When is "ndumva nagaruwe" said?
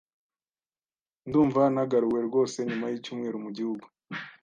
1.27-2.19